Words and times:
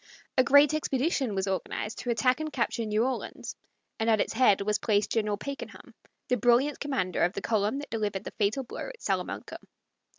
A 0.35 0.43
great 0.43 0.73
expedition 0.73 1.35
was 1.35 1.45
organized 1.45 1.99
to 1.99 2.09
attack 2.09 2.39
and 2.39 2.51
capture 2.51 2.87
New 2.87 3.05
Orleans, 3.05 3.55
and 3.99 4.09
at 4.09 4.19
its 4.19 4.33
head 4.33 4.59
was 4.61 4.79
placed 4.79 5.11
General 5.11 5.37
Pakenham, 5.37 5.93
the 6.27 6.37
brilliant 6.37 6.79
commander 6.79 7.21
of 7.21 7.33
the 7.33 7.41
column 7.43 7.77
that 7.77 7.91
delivered 7.91 8.23
the 8.23 8.31
fatal 8.31 8.63
blow 8.63 8.89
at 8.89 8.99
Salamanca. 9.03 9.59